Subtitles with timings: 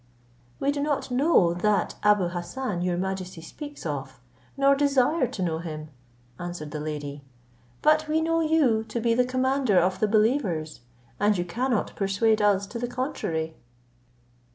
[0.59, 4.19] "We do not know that Abou Hassan you majesty speaks of,
[4.57, 5.89] nor desire to know him,"
[6.39, 7.21] answered the lady;
[7.83, 10.79] "but we know you to be the commander of the believers,
[11.19, 13.53] and you cannot persuade us to the contrary."